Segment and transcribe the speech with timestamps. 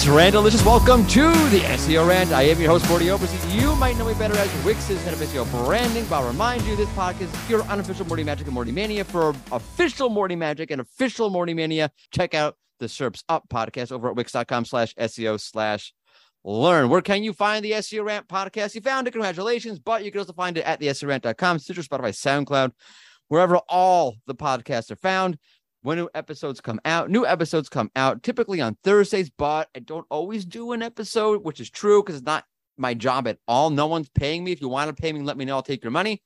[0.00, 0.64] It's Rantalicious.
[0.64, 2.32] Welcome to the SEO Rant.
[2.32, 3.60] I am your host, Mordy Oberstein.
[3.60, 6.74] You might know me better as Wix's head of SEO branding, but I'll remind you
[6.74, 9.04] this podcast is your unofficial Mordy Magic and Mordy Mania.
[9.04, 14.08] For official Mordy Magic and official Mordy Mania, check out the SERPs Up podcast over
[14.08, 15.92] at wix.com slash SEO slash
[16.44, 16.88] learn.
[16.88, 18.74] Where can you find the SEO Rant podcast?
[18.74, 19.10] You found it.
[19.10, 19.78] Congratulations.
[19.78, 22.72] But you can also find it at the SEORant.com, Stitcher, Spotify, SoundCloud,
[23.28, 25.36] wherever all the podcasts are found
[25.82, 27.10] when new episodes come out.
[27.10, 31.60] New episodes come out typically on Thursdays, but I don't always do an episode, which
[31.60, 32.44] is true because it's not
[32.76, 33.70] my job at all.
[33.70, 34.52] No one's paying me.
[34.52, 35.56] If you want to pay me, let me know.
[35.56, 36.22] I'll take your money.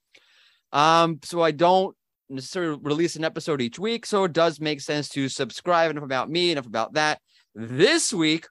[0.73, 1.97] Um, so I don't
[2.29, 4.07] necessarily release an episode each week.
[4.07, 5.91] So it does make sense to subscribe.
[5.91, 7.21] Enough about me, enough about that.
[7.55, 8.47] This week,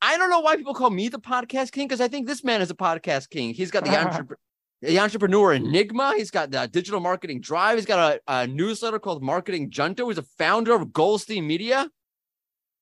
[0.00, 2.60] I don't know why people call me the podcast king because I think this man
[2.60, 3.54] is a podcast king.
[3.54, 4.38] He's got the entrepreneur
[4.82, 6.14] the entrepreneur enigma.
[6.16, 7.76] He's got the digital marketing drive.
[7.76, 10.08] He's got a, a newsletter called Marketing Junto.
[10.08, 11.88] He's a founder of Goldstein Media.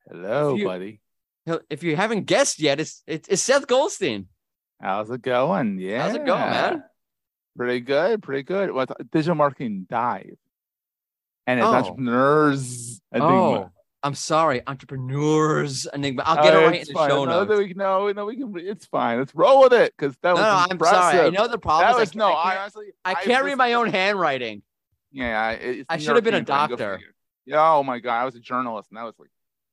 [0.09, 1.01] Hello, If you- buddy.
[1.69, 4.29] If you haven't guessed yet, it's it's, it's Seth Goldstein.
[4.81, 5.79] How's it going?
[5.79, 6.03] Yeah.
[6.05, 6.85] How's it going, man?
[7.55, 8.23] Pretty good.
[8.23, 8.73] Pretty good.
[8.73, 10.37] What digital marketing dive?
[11.47, 11.75] And it's Oh.
[11.75, 13.01] entrepreneurs.
[13.13, 13.29] Enigma.
[13.31, 13.71] Oh,
[14.05, 16.23] I'm sorry, entrepreneurs enigma.
[16.27, 17.09] I'll get Oh, it right in the fine.
[17.11, 17.59] show no, notes.
[17.59, 18.55] we, no, no, we can.
[18.59, 19.19] It's fine.
[19.19, 21.21] Let's roll with it because that No, was no, I'm sorry.
[21.21, 21.87] I know the problem.
[21.93, 22.27] That is was I, no.
[22.27, 24.63] I I, can't, honestly, I can't read my own handwriting.
[25.11, 27.05] Yeah, I- it's I should have been a York handwriting, go doctor.
[27.47, 27.73] Yeah.
[27.73, 29.31] Oh my god, I was a journalist, and that was like,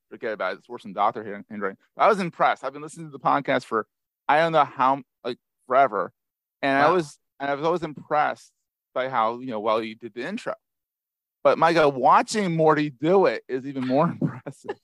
[0.10, 0.60] forget about it.
[0.60, 1.78] It's worse than doctor hand- handwriting.
[1.98, 2.64] I was impressed.
[2.64, 3.86] I've been listening to the podcast for
[4.30, 6.14] I don't know how like forever,
[6.62, 8.52] and I was and I was always impressed
[8.94, 10.54] by how you know well you did the intro.
[11.44, 14.78] But my God, watching Mordy do it is even more impressive.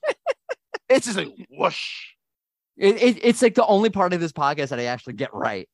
[0.89, 2.07] it's just like whoosh.
[2.77, 5.67] It, it, it's like the only part of this podcast that I actually get right.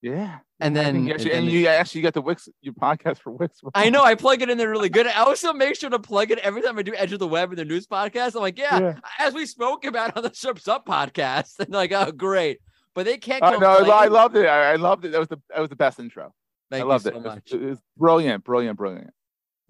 [0.00, 0.38] Yeah.
[0.58, 3.60] And then, you actually, and and you actually got the Wix your podcast for Wix.
[3.74, 5.06] I know I plug it in there really good.
[5.06, 7.50] I also make sure to plug it every time I do Edge of the Web
[7.52, 8.34] in the news podcast.
[8.36, 8.94] I'm like, yeah, Yeah.
[9.18, 11.54] as we spoke about on the SERPs Up podcast.
[11.60, 12.58] And like, oh, great.
[12.94, 13.42] But they can't.
[13.42, 13.66] I know.
[13.90, 14.04] I.
[14.04, 14.46] I loved it.
[14.46, 15.12] I, I loved it.
[15.12, 16.32] That was the that was the best intro.
[16.70, 17.14] Thank I loved you it.
[17.14, 19.10] so It was- It was brilliant, brilliant, brilliant.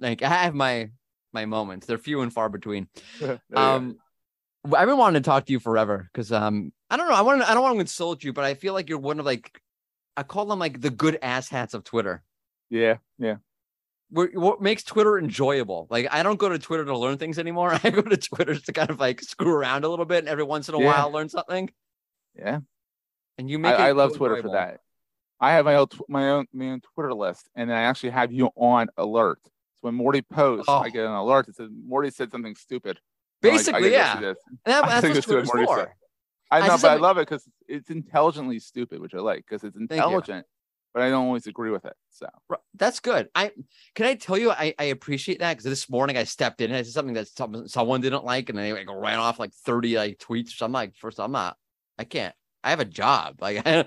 [0.03, 0.91] Like I have my
[1.33, 1.87] my moments.
[1.87, 2.89] They're few and far between.
[3.55, 3.97] Um,
[4.65, 7.15] I've been wanting to talk to you forever because um, I don't know.
[7.15, 7.51] I want to.
[7.51, 9.61] I don't want to insult you, but I feel like you're one of like,
[10.17, 12.23] I call them like the good ass hats of Twitter.
[12.71, 13.37] yeah, yeah.
[14.11, 15.87] Where, what makes Twitter enjoyable?
[15.91, 17.73] Like I don't go to Twitter to learn things anymore.
[17.83, 20.45] I go to Twitter to kind of like screw around a little bit and every
[20.45, 20.87] once in a Yeah.
[20.87, 21.71] while learn something.
[22.37, 22.61] Yeah,
[23.39, 24.81] And you I, make it I love Twitter for that.
[25.41, 28.51] I have my own my own my own Twitter list, and I actually have you
[28.55, 29.41] on alert.
[29.83, 30.79] When Mordy posts, Oh.
[30.79, 32.99] I get an alert that says Mordy said something stupid.
[33.45, 34.21] I'm like, Basically, yeah.
[34.21, 34.37] That-
[34.85, 35.77] I that's what Twitter's for.
[35.77, 35.89] said.
[36.51, 39.39] I I know, just but I love it because it's intelligently stupid, which I like
[39.39, 40.47] because it's intelligent,
[40.93, 41.95] but I don't always agree with it.
[42.11, 42.27] So
[42.75, 43.29] That's good.
[43.35, 43.51] I
[43.95, 46.77] can I tell you I, I appreciate that because this morning I stepped in and
[46.77, 49.97] I said something that some, someone didn't like and they like ran off like 30
[49.97, 50.51] like tweets.
[50.51, 51.57] So I'm like, first, I'm not,
[51.99, 53.37] I can't, I have a job.
[53.41, 53.87] Like I,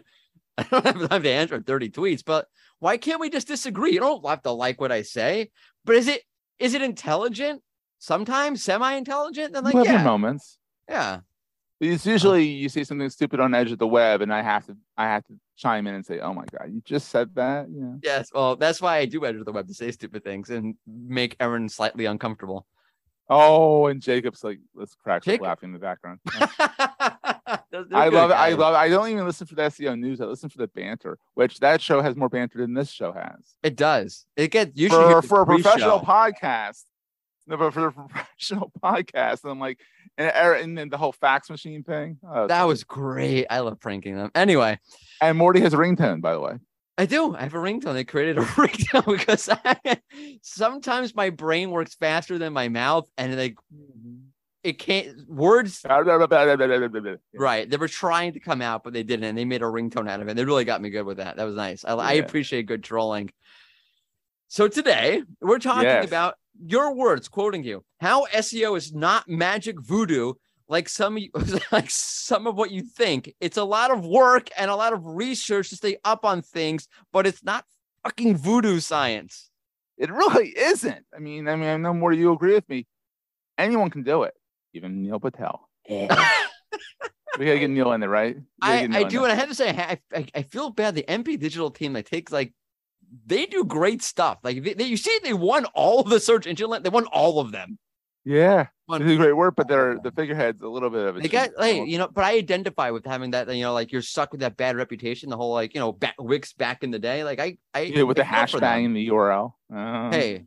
[0.57, 2.47] I don't have time to answer 30 tweets, but
[2.79, 3.93] why can't we just disagree?
[3.93, 5.51] You don't have to like what I say,
[5.83, 6.21] but is it
[6.59, 7.61] is it intelligent?
[7.99, 9.53] Sometimes semi-intelligent?
[9.53, 10.57] Then like, you yeah, moments.
[10.89, 11.19] yeah.
[11.81, 14.77] It's usually you see something stupid on edge of the web, and I have to
[14.95, 17.99] I have to chime in and say, "Oh my god, you just said that." Know.
[18.01, 18.29] Yes.
[18.33, 21.35] Well, that's why I do Edge of the Web to say stupid things and make
[21.39, 22.65] Erin slightly uncomfortable.
[23.29, 26.19] Oh, and Jacob's like, let's crack Jacob- laughing in the background.
[27.71, 28.35] Those- they're I good love it.
[28.35, 28.77] I love it.
[28.77, 30.21] I don't even listen for the SEO news.
[30.21, 33.55] I listen for the banter, which that show has more banter than this show has.
[33.63, 34.25] It does.
[34.35, 36.11] It gets you should hear For the for a professional pre-show.
[36.41, 36.83] podcast.
[37.47, 39.79] No, but for a professional podcast, and I'm like,
[40.17, 42.17] and, er, and then the whole fax machine thing.
[42.27, 43.45] Oh, That was great.
[43.51, 44.31] I love pranking them.
[44.33, 44.79] Anyway,
[45.21, 46.53] and Morty has a ringtone, by the way.
[46.97, 47.35] I do.
[47.35, 47.93] I have a ringtone.
[47.93, 49.97] They created a ringtone because I,
[50.41, 53.57] sometimes my brain works faster than my mouth, and like
[54.65, 55.81] it can't words.
[57.33, 57.69] Right.
[57.69, 59.25] They were trying to come out, but they didn't.
[59.25, 60.35] And they made a ringtone out of it.
[60.35, 61.37] They really got me good with that.
[61.37, 61.85] That was nice.
[61.85, 63.31] I, I appreciate good trolling.
[64.47, 66.07] So today we're talking Yes.
[66.07, 66.35] about
[66.65, 70.33] your words, quoting you, how SEO is not magic voodoo
[70.67, 71.17] like some
[71.71, 73.33] like some of what you think.
[73.39, 76.87] It's a lot of work and a lot of research to stay up on things,
[77.11, 77.65] but it's not
[78.03, 79.49] fucking voodoo science.
[79.97, 81.05] It really isn't.
[81.15, 82.11] I mean, I mean, I know more.
[82.13, 82.87] You agree with me?
[83.57, 84.33] Anyone can do it,
[84.75, 85.67] even Neil Patel.
[85.89, 86.07] we
[87.45, 88.37] gotta get Neil in there, right?
[88.61, 90.95] I, I do, and I have to say, I, I, I feel bad.
[90.95, 92.53] The NP Digital team that takes like
[93.25, 94.39] they do great stuff.
[94.43, 96.71] Like they, they- you see, they won all of the search engine.
[96.81, 97.77] They won all of them.
[98.27, 101.19] Yeah, they do great work, but they're the figurehead's a little bit of a.
[101.19, 103.53] They got like you know, but I identify with having that.
[103.53, 105.29] You know, like you're stuck with that bad reputation.
[105.29, 107.23] The whole like you know, back, Wix back in the day.
[107.23, 108.61] Like I, I yeah, with the I them.
[108.61, 109.53] hashtag in the URL.
[109.71, 110.45] Uh, Hey,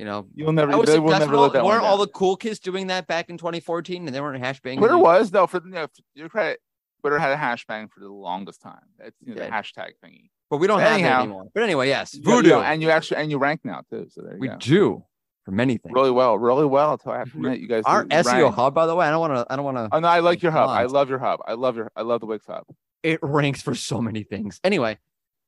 [0.00, 0.72] You know, You'll never.
[0.84, 2.06] They will never let that one weren't all down.
[2.06, 4.78] the cool kids doing that back in 2014 and they weren't hash banging?
[4.78, 6.60] Twitter was though for you know, for your credit.
[7.02, 8.80] Twitter had a hashbang for the longest time.
[8.98, 10.30] That's you know, the hashtag thingy.
[10.50, 11.44] but we don't But have anyhow, anymore.
[11.54, 12.48] But anyway, yes, voodoo.
[12.48, 14.06] you know, and you actually and you rank now too.
[14.10, 14.56] So there you we go.
[14.58, 15.04] do
[15.44, 15.92] for many things.
[15.94, 16.92] really well, really well.
[16.92, 17.82] Until I have to admit, you guys.
[17.84, 18.54] Our SEO rank.
[18.54, 19.46] hub, by the way, I don't want to.
[19.52, 19.88] I don't want to.
[19.92, 20.70] Oh no, I like your hub.
[20.70, 21.40] I love your hub.
[21.46, 21.90] I love your.
[21.94, 22.64] I love the Wix hub.
[23.02, 24.60] It ranks for so many things.
[24.64, 24.98] Anyway,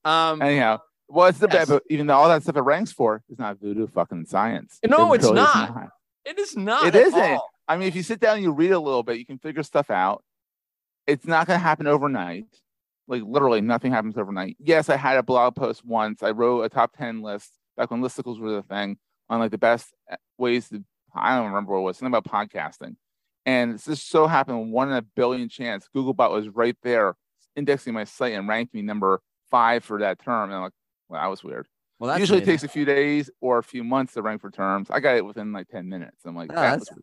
[0.05, 1.69] um, Anyhow, well, it's the Yes.
[1.69, 4.79] bad, even though all that stuff it ranks for is not voodoo fucking science.
[4.87, 5.91] No, It it's is not.
[6.25, 6.87] it is not.
[6.87, 7.21] It isn't.
[7.21, 7.51] all.
[7.69, 9.63] I mean, if you sit down and you read a little bit, you can figure
[9.63, 10.23] stuff out.
[11.07, 12.47] It's not going to happen overnight.
[13.09, 14.57] Like literally, nothing happens overnight.
[14.61, 16.23] Yes, I had a blog post once.
[16.23, 19.59] I wrote a top ten list back when listicles were the thing on like the
[19.59, 20.85] best uh, ways to.
[21.15, 21.99] I don't remember what it was.
[21.99, 22.97] Something about podcasting,
[23.45, 25.89] and this just so happened one in a billion chance.
[25.95, 27.17] Googlebot was right there
[27.57, 29.21] indexing my site and ranked me number
[29.51, 30.45] five for that term.
[30.51, 30.73] And I'm like,
[31.13, 31.69] well, that was weird.
[31.99, 34.51] Well, that's Usually it takes a few days or a few months to rank for
[34.51, 34.89] terms.
[34.91, 36.17] I got it within like 10 minutes.
[36.25, 36.99] I'm like, Oh, that that's-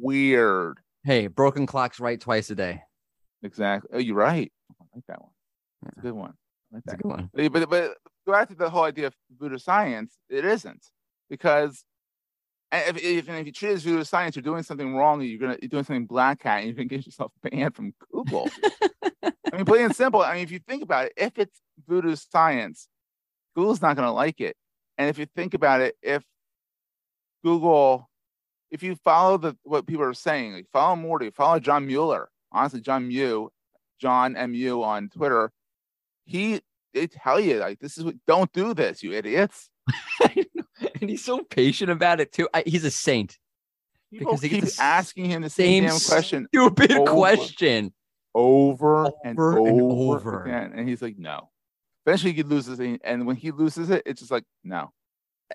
[0.00, 0.78] weird.
[1.04, 2.82] Hey, broken clocks right twice a day.
[3.42, 3.90] Exactly.
[3.92, 4.50] Oh, you're right.
[4.72, 5.30] Oh, I like that one.
[5.82, 6.34] That's a good one.
[6.72, 7.30] I like That's a good one.
[7.34, 7.96] But, but, but
[8.26, 10.16] go back to the whole idea of voodoo science.
[10.28, 10.84] It isn't
[11.30, 11.84] because
[12.72, 15.22] if, if, if you treat it as voodoo science, you're doing something wrong.
[15.22, 18.50] You're gonna you're doing something black hat, and you're gonna get yourself banned from Google.
[19.22, 20.20] I mean, plain and simple.
[20.20, 22.88] I mean, if you think about it, if it's voodoo science,
[23.56, 24.56] Google's not gonna like it.
[24.96, 26.24] And if you think about it, if
[27.44, 28.08] Google,
[28.70, 32.28] if you follow the what people are saying, like follow Morty, follow John Mueller.
[32.50, 33.50] Honestly, John Mew,
[34.00, 35.52] John Mu on Twitter,
[36.24, 36.60] he
[36.94, 39.68] they tell you like this is what don't do this, you idiots.
[40.34, 40.46] and
[41.10, 42.48] he's so patient about it too.
[42.52, 43.38] I, he's a saint.
[44.10, 47.10] People Because he keep gets asking him the same, damn question stupid Over.
[47.12, 47.92] question.
[48.34, 50.44] over, and Over and over, over.
[50.44, 51.50] again, and he's like, no.
[52.08, 54.90] Eventually, he loses it, and when he loses it, it's just like, no.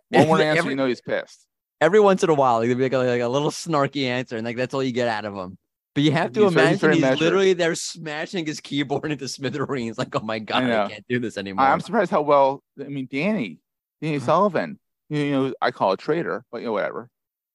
[0.09, 1.47] One more answer, Every- you know he's pissed.
[1.81, 4.45] Every once in a while, he'll be like a, like a little snarky answer, and
[4.45, 5.57] like that's all you get out of him.
[5.95, 7.19] But you have to He's imagine very he's measured.
[7.19, 9.97] literally there smashing his keyboard into smithereens.
[9.97, 10.87] Like, oh my god, I, know.
[10.87, 11.65] can't do this anymore.
[11.65, 12.63] I'm surprised how well.
[12.79, 13.59] I mean, Danny,
[14.01, 14.25] Danny Uh-huh.
[14.25, 14.79] Sullivan.
[15.09, 17.09] You know, I call a traitor, but you know, whatever.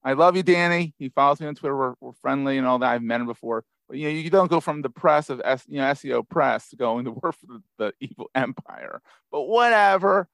[0.04, 0.94] I love you, Danny.
[0.98, 1.76] He follows me on Twitter.
[1.76, 2.92] We're, we're friendly and all that.
[2.92, 3.64] I've met him before.
[3.88, 6.69] But you know, you don't go from the press of S, you know SEO press
[6.70, 9.00] to going to work for the, the evil empire.
[9.32, 10.29] But whatever.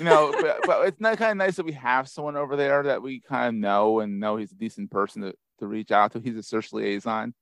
[0.00, 2.82] You know, but, but it's not kind of nice that we have someone over there
[2.84, 6.12] that we kind of know and know he's a decent person to, to reach out
[6.12, 6.20] to.
[6.20, 7.32] He's a search liaison,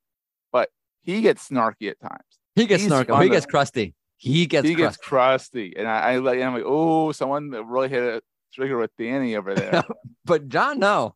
[0.53, 0.69] but
[1.03, 2.21] he gets snarky at times.
[2.55, 3.15] he gets he's snarky.
[3.15, 3.95] on He the- gets crusty.
[4.21, 5.71] He gets he gets crusty.
[5.71, 8.21] crusty, and I, I like, I'm like, oh, someone really hit a
[8.53, 9.85] trigger with Danny over there.
[10.25, 11.15] But John, no.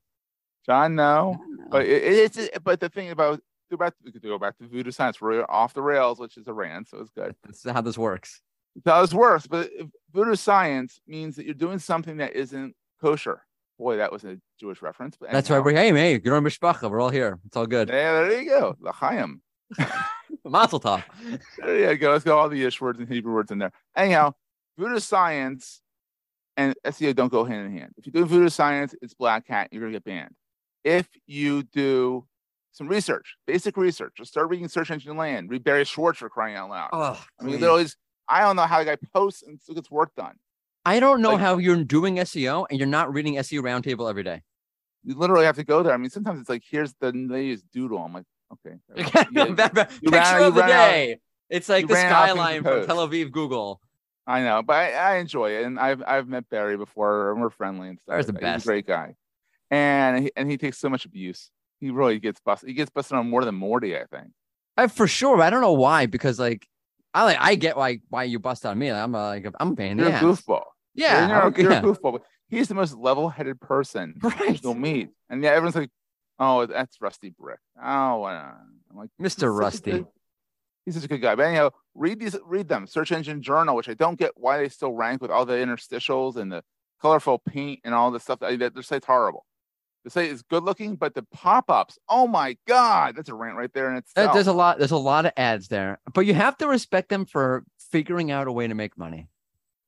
[0.65, 1.37] John, no,
[1.69, 3.41] but it, it- it's but the thing about
[3.73, 6.53] go back to, go back to voodoo science, we're off the rails, which is a
[6.53, 7.35] rant, so it's good.
[7.45, 8.41] That's how this works.
[8.77, 13.43] It does worse, but if voodoo science means that you're doing something that isn't kosher.
[13.79, 15.17] Boy, that was a Jewish reference.
[15.19, 15.65] But That's why anyhow.
[15.65, 16.89] we're hey, hey, you're on Mishpacha.
[16.91, 17.41] We're all here.
[17.47, 17.89] It's all good.
[17.89, 18.77] Yeah, there you go.
[18.81, 19.41] L'chaim.
[20.45, 21.03] Mazel tov.
[21.59, 22.13] There you go.
[22.13, 23.73] Let's go all the Ish words and Hebrew words in there.
[23.97, 24.35] Anyhow,
[24.79, 25.81] voodoo science
[26.57, 27.93] and SEO don't go hand in hand.
[27.97, 29.69] If you do voodoo science, it's black hat.
[29.73, 30.35] You're gonna get banned.
[30.85, 32.27] If you do
[32.73, 36.57] some research, basic research, just start reading Search Engine Land, read Barry Schwartz for crying
[36.57, 36.89] out loud.
[36.93, 37.87] Oh, I mean, literally,
[38.29, 40.37] I don't know how the guy posts and still gets work done.
[40.85, 44.23] I don't know like- how you're doing SEO and you're not reading SEO Roundtable every
[44.25, 44.43] day.
[45.05, 45.93] You literally have to go there.
[45.93, 47.99] I mean, sometimes it's like, here's the latest doodle.
[47.99, 48.25] I'm like,
[48.67, 48.77] okay.
[49.33, 51.19] You- back- back- you Picture ran- of the out- day.
[51.51, 52.87] It's like the ran out of things to skyline from.
[52.87, 53.81] Tel Aviv Google.
[54.27, 57.51] I know, but I, I enjoy it, and I've I've met Barry before, and we're
[57.51, 58.13] friendly and stuff.
[58.13, 58.39] Barry's the that.
[58.41, 58.65] He's best.
[58.65, 59.17] a great guy,
[59.71, 61.51] and he, and he takes so much abuse.
[61.83, 62.69] He really gets busted.
[62.69, 64.31] He gets busted on more than Mordy, I think.
[64.77, 65.43] I, for sure.
[65.43, 66.65] I don't know why because like
[67.13, 68.93] I like I get why why you bust on me.
[68.93, 70.63] Like, I'm a, like I'm a pain You're a goofball.
[70.95, 71.81] Yeah, you're, you're yeah.
[71.81, 72.13] a goofball.
[72.13, 74.63] But he's the most level-headed person Right.
[74.63, 75.91] you'll meet, and yeah, everyone's like,
[76.39, 78.53] "Oh, that's Rusty Brick." Oh, uh,
[78.91, 79.25] I'm like, Mr.
[79.25, 79.91] "He's such a Rusty.
[79.91, 80.07] good-
[80.85, 81.35] He's such a good guy.
[81.37, 82.87] But anyhow, read these, read them.
[82.89, 86.37] Search Engine Journal, which I don't get why they still rank with all the interstitials
[86.37, 86.63] and the
[87.01, 88.41] colorful paint and all the stuff.
[88.41, 89.45] That, that their site's horrible.
[90.05, 93.73] The site is good looking, but the pop-ups, oh my god, that's a rant right
[93.73, 94.35] there itself.
[94.35, 94.79] There's a lot.
[94.79, 98.49] There's a lot of ads there, but you have to respect them for figuring out
[98.49, 99.29] a way to make money.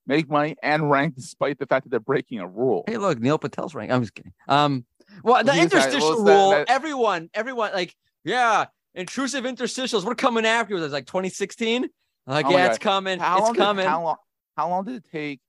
[0.07, 2.85] Make money and rank despite the fact that they're breaking a rule.
[2.87, 3.91] Hey, look, Neil Patel's rank.
[3.91, 4.35] I'm just kidding.
[4.47, 4.85] Um,
[5.25, 6.51] well, the he's interstitial it's that- rule.
[6.51, 10.05] that- everyone, everyone, like, yeah, intrusive interstitials.
[10.05, 10.79] We're coming after you.
[10.79, 11.89] It was like 2016.
[12.27, 13.19] Like, Oh yeah, it's coming.
[13.19, 13.85] How it's long coming.
[13.85, 14.17] Did, how long?
[14.57, 15.41] How long did it take?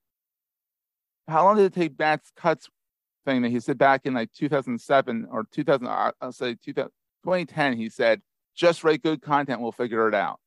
[1.28, 2.68] How long did it take Matt Cutts
[3.26, 5.86] thing that he said back in like 2007 or 2000?
[5.86, 6.90] I- I'll say 2000,
[7.24, 7.74] 2010.
[7.76, 8.22] He said,
[8.54, 9.60] "Just write good content.
[9.60, 10.40] We'll figure it out."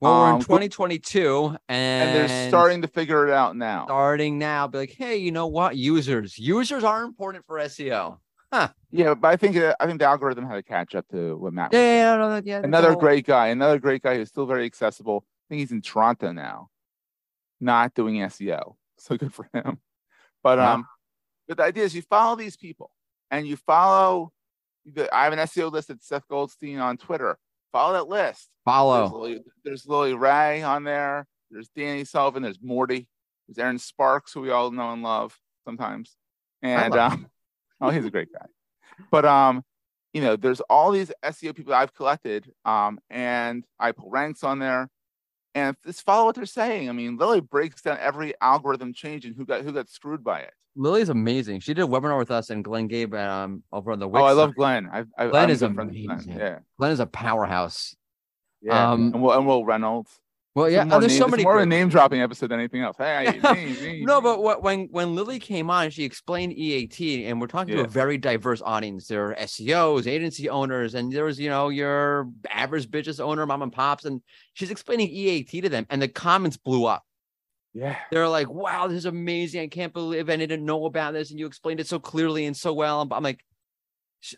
[0.00, 3.84] Well, we're in Um, 2022, and, and they're starting to figure it out now.
[3.84, 4.66] starting now.
[4.66, 5.76] Be like, hey, you know what?
[5.76, 8.18] Users, users are important for SEO.
[8.90, 11.52] Yeah, but I think uh, I think the algorithm had to catch up to what
[11.52, 11.72] Matt.
[11.72, 12.60] Yeah, yeah, no, no, yeah.
[12.64, 13.48] Another all- great guy.
[13.48, 15.24] Another great guy who's still very accessible.
[15.24, 16.68] I think he's in Toronto now,
[17.60, 18.74] not doing SEO.
[18.98, 19.78] So good for him.
[20.42, 20.86] But um,
[21.52, 22.90] but the idea is you follow these people
[23.30, 24.32] and you follow.
[24.86, 27.38] The, I have an SEO list at Seth Goldstein on Twitter.
[27.72, 28.48] Follow that list.
[28.64, 29.06] There's follow.
[29.08, 31.26] Lily, there's Lily Ray on there.
[31.50, 32.42] There's Danny Sullivan.
[32.42, 33.06] There's Mordy.
[33.46, 36.16] There's Erin Sparks, who we all know and love sometimes.
[36.62, 37.28] And um,
[37.80, 38.46] oh, he's a great guy.
[39.10, 39.62] But um,
[40.14, 44.58] you know, there's all these SEO people I've collected, um, and I pull ranks on
[44.58, 44.88] there,
[45.54, 46.88] and just follow what they're saying.
[46.88, 50.40] I mean, Lily breaks down every algorithm change and who got who got screwed by
[50.40, 50.52] it.
[50.74, 51.60] Lily's amazing.
[51.60, 54.24] She did a webinar with us and Glenn Gabe um over on the Wix oh,
[54.24, 54.54] I love.
[54.54, 54.88] Glenn.
[54.90, 56.24] I've, I've, Glenn I'm is with Glenn.
[56.26, 57.94] Yeah, Glenn is a powerhouse.
[58.62, 58.92] yeah.
[58.92, 60.18] Um, and Will and Wil Reynolds.
[60.54, 61.42] Well, yeah, uh, more and there's name- so many.
[61.44, 62.96] more of a name dropping episode than anything else.
[62.98, 63.40] Hey,
[64.04, 67.84] no, but what, when when Lily came on, she explained EAT, and we're talking to
[67.84, 69.06] a very diverse audience.
[69.08, 73.62] There are SEOs, agency owners, and there was you know your average business owner, mom
[73.62, 74.20] and pops, and
[74.52, 77.02] she's explaining EAT to them, and the comments blew up.
[77.72, 77.96] yeah.
[78.10, 79.62] They're like, "Wow, this is amazing!
[79.62, 82.54] I can't believe I didn't know about this, and you explained it so clearly and
[82.54, 83.42] so well." I'm like,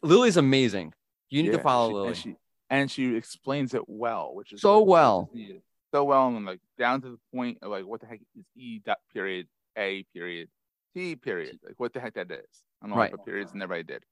[0.05, 0.95] Lily's amazing.
[1.29, 2.09] You need to follow she- Lily.
[2.09, 2.35] And she,
[2.71, 5.29] and she explains it well, which is So well.
[5.35, 5.61] is.
[5.95, 8.81] So well, and like down to the point of like, what the heck is E
[8.85, 9.47] dot period
[9.79, 10.49] A period
[10.93, 11.61] T period?
[11.65, 12.41] Like, what the heck that is?
[12.83, 13.13] I don't know Right.
[13.13, 14.03] what periods and everybody did.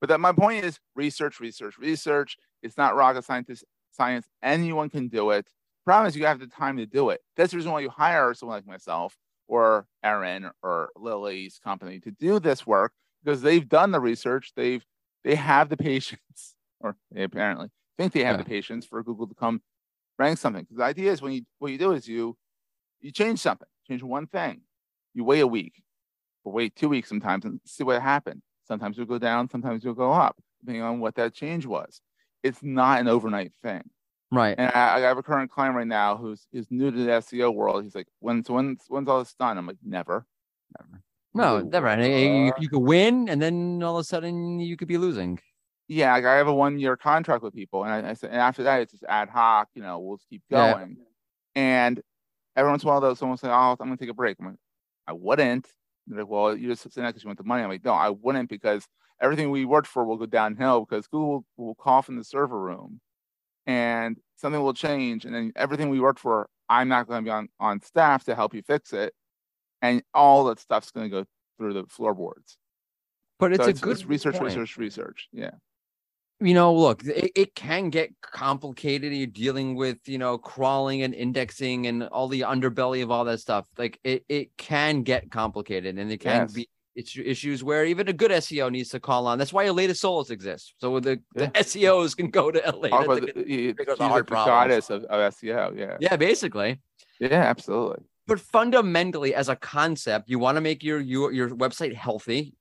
[0.00, 2.38] But that my point is research, research, research.
[2.62, 4.26] It's not rocket scientist science.
[4.42, 5.46] Anyone can do it.
[5.84, 7.20] Problem is you have the time to do it.
[7.36, 9.14] That's the reason why you hire someone like myself
[9.48, 12.92] or Erin or Lily's company to do this work
[13.22, 14.52] because they've done the research.
[14.56, 14.82] They've
[15.24, 17.68] they have the patience, or they apparently
[17.98, 18.44] think they have Yeah.
[18.44, 19.60] the patience for Google to come
[20.18, 20.62] rank something.
[20.62, 22.36] Because the idea is when you what you do is you
[23.00, 24.62] you change something, change one thing.
[25.14, 25.82] You wait a week,
[26.44, 28.42] or wait two weeks sometimes and see what happened.
[28.64, 32.00] Sometimes you'll go down, sometimes you'll go up, depending on what that change was.
[32.42, 33.82] It's not an overnight thing.
[34.30, 34.54] right.
[34.58, 37.54] And I, I have a current client right now who's is new to the SEO
[37.54, 37.84] world.
[37.84, 39.58] He's like, when's when's when's all this done?
[39.58, 40.26] I'm like, never.
[40.78, 41.02] Never.
[41.34, 42.02] No, never.
[42.02, 45.38] You, you could win, and then all of a sudden you could be losing.
[45.88, 48.40] Yeah, like I have a one year contract with people, and I, I said, and
[48.40, 49.68] after that, it's just ad hoc.
[49.74, 50.78] You know, we'll just keep Yeah.
[50.78, 50.98] going.
[51.56, 52.02] And
[52.56, 54.14] every once in a while, though, someone will say, "Oh, I'm going to take a
[54.14, 54.56] break." I'm like,
[55.08, 55.68] "I wouldn't."
[56.06, 57.94] They're like, "Well, you just say that because you want the money." I'm like, "No,
[57.94, 58.86] I wouldn't because
[59.20, 63.00] everything we worked for will go downhill because Google will cough in the server room,
[63.66, 67.32] and something will change, and then everything we worked for, I'm not going to be
[67.32, 69.14] on on staff to help you fix it,
[69.82, 71.26] and all that stuff's going to go
[71.58, 72.58] through the floorboards."
[73.40, 74.40] But it's so a good it's research, point.
[74.40, 75.28] research, research.
[75.32, 75.52] Yeah.
[76.40, 79.12] You know, look, it, it can get complicated.
[79.12, 83.40] You're dealing with, you know, crawling and indexing and all the underbelly of all that
[83.40, 83.66] stuff.
[83.76, 86.52] Like it, it can get complicated and it can Yes.
[86.52, 89.38] be it's issues where even a good SEO needs to call on.
[89.38, 90.74] That's why Elita Solis exists.
[90.78, 92.88] So the, the SEOs can go to LA.
[92.88, 95.78] About get- the, you- figure out she's the hard the goddess of, of SEO.
[95.78, 95.96] Yeah.
[96.00, 96.80] yeah, basically.
[97.20, 98.04] Yeah, absolutely.
[98.26, 102.54] But fundamentally, as a concept, you want to make your your your website healthy,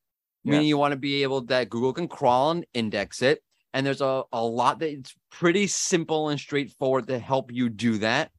[0.46, 0.69] meaning Yes.
[0.69, 3.41] you want to be able that Google can crawl and index it.
[3.77, 8.00] And there's a, a lot that it's pretty simple and straightforward to help you do
[8.00, 8.31] that.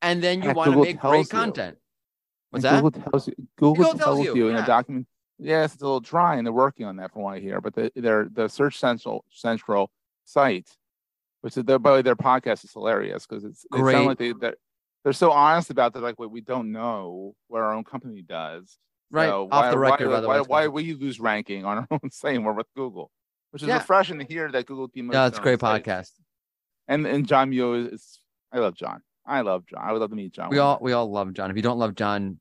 [0.00, 1.24] And then you want to make great you.
[1.26, 1.78] content.
[2.50, 2.80] What's And that?
[2.80, 3.34] Google tells you.
[3.58, 4.62] Google, Google tells, tells you, you, in yeah.
[4.62, 5.08] a document.
[5.40, 7.60] Yes, it's a little dry, and they're working on that from what I hear.
[7.60, 9.90] But the, their the Search Central Central
[10.26, 10.68] site,
[11.40, 13.94] which is their by the way, their podcast is hilarious because it's they Great.
[13.94, 14.54] sound like they they're,
[15.02, 16.04] they're so honest about that.
[16.04, 18.78] Like, what we don't know what our own company does.
[19.10, 20.72] Right, So off why, the record, why, by the why, why fine.
[20.72, 23.10] we lose ranking on our own when we're with Google,
[23.52, 23.78] which is Yeah.
[23.78, 25.10] refreshing to hear that Google team.
[25.12, 26.10] Yeah, it's a great podcast.
[26.88, 28.18] And and John Mueller is, is
[28.50, 29.02] I love John.
[29.24, 29.80] I love John.
[29.82, 30.50] I would love to meet John.
[30.50, 31.50] We all we all love John.
[31.50, 32.40] If you don't love John,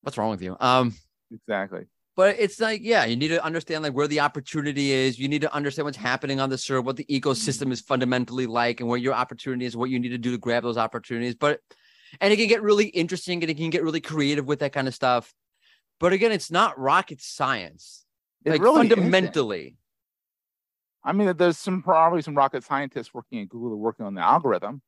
[0.00, 0.56] what's wrong with you?
[0.58, 0.94] Um,
[1.30, 1.82] exactly.
[2.16, 5.18] but it's like, yeah, you need to understand like where the opportunity is.
[5.18, 8.80] You need to understand what's happening on the server, what the ecosystem is fundamentally like,
[8.80, 11.34] and where your opportunity is, what you need to do to grab those opportunities.
[11.34, 11.60] But
[12.20, 14.88] and it can get really interesting and it can get really creative with that kind
[14.88, 15.32] of stuff.
[16.00, 18.04] But again, it's not rocket science.
[18.44, 19.32] It like really isn't.
[21.04, 24.82] I mean, there's some probably some rocket scientists working at Google working on the algorithm.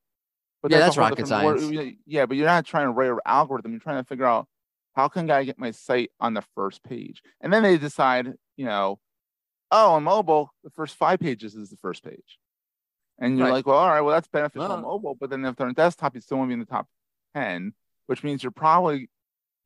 [0.61, 1.63] But Yeah, that's rocket science.
[2.05, 3.71] Yeah, but you're not trying to write an algorithm.
[3.71, 4.47] You're trying to figure out
[4.95, 8.65] how can I get my site on the first page, and then they decide, you
[8.65, 8.99] know,
[9.71, 12.39] oh, on mobile, the first five pages is the first page,
[13.19, 13.53] and you're Right.
[13.53, 16.15] like, well, all right, well, that's beneficial on mobile, but then if they're on desktop,
[16.15, 16.87] you still want to be in the top
[17.35, 17.73] ten,
[18.07, 19.09] which means you're probably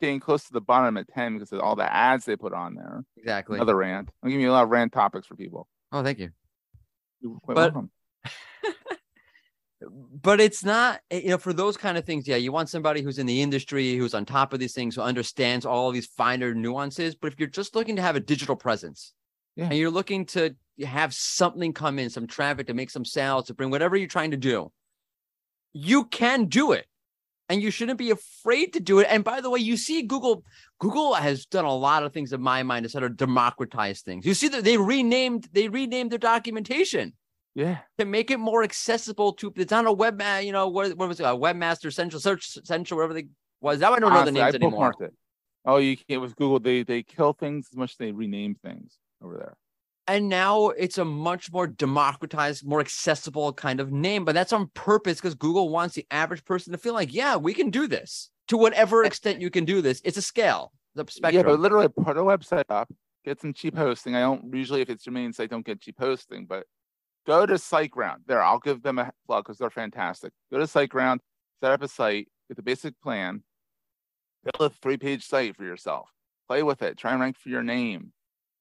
[0.02, 2.74] getting close to the bottom at ten because of all the ads they put on
[2.74, 3.06] there.
[3.16, 3.58] Exactly.
[3.58, 4.10] Another rant.
[4.24, 5.68] I'm giving you a lot of rant topics for people.
[5.92, 6.32] Oh, thank you.
[7.22, 7.92] You're quite But- welcome.
[10.22, 13.02] but it's not eh, you know for those kind of things yeah you want somebody
[13.02, 16.06] who's in the industry who's on top of these things who understands all of these
[16.06, 19.14] finer nuances but if you're just looking to have a digital presence
[19.56, 19.66] Yeah.
[19.66, 20.54] and you're looking to
[20.86, 24.32] have something come in some traffic to make some sales to bring whatever you're trying
[24.32, 24.70] to do
[25.72, 26.86] you can do it
[27.50, 30.44] and you shouldn't be afraid to do it and by the way you see google
[30.80, 34.26] google has done a lot of things in my mind to sort of democratize things
[34.26, 37.14] you see that they renamed they renamed their documentation
[37.56, 37.80] Yeah.
[37.98, 41.10] to make it more accessible to it's on a web uh, you know what, what
[41.10, 43.28] was it a webmaster central search central whatever they
[43.62, 45.14] was now i don't know the Honestly, names anymore it.
[45.66, 46.60] Oh, you can't with Google.
[46.62, 49.58] They they kill things as much as they rename things over there.
[50.10, 54.70] And now it's a much more democratized more accessible kind of name but that's on
[54.74, 58.30] purpose because google wants the average person to feel like yeah we can do this
[58.48, 61.88] to whatever extent you can do this it's a scale the spectrum Yeah, but literally
[61.88, 62.92] put a website up,
[63.26, 64.16] get some cheap hosting.
[64.16, 66.66] I don't usually, if it's your main site, don't get cheap hosting, but
[67.28, 68.20] go to SiteGround.
[68.28, 70.32] There, I'll give them a plug because they're fantastic.
[70.52, 71.20] Go to SiteGround,
[71.62, 73.44] set up a site, get the basic plan,
[74.44, 76.10] build a three-page site for yourself.
[76.48, 76.98] Play with it.
[76.98, 78.12] Try and rank for your name.